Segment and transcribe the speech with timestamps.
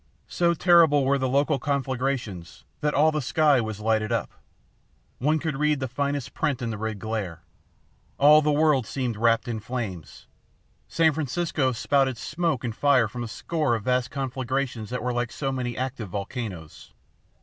[0.29, 4.31] So terrible were the local conflagrations that all the sky was lighted up.
[5.19, 7.43] One could read the finest print in the red glare.
[8.17, 10.25] All the world seemed wrapped in flames.
[10.87, 15.31] San Francisco spouted smoke and fire from a score of vast conflagrations that were like
[15.31, 16.93] so many active volcanoes.